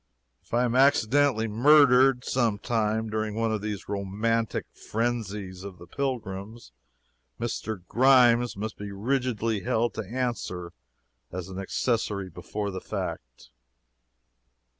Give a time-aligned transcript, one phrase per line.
[0.41, 5.85] If I am accidentally murdered, some time, during one of these romantic frenzies of the
[5.85, 6.71] pilgrims,
[7.39, 7.85] Mr.
[7.87, 10.71] Grimes must be rigidly held to answer
[11.31, 13.51] as an accessory before the fact.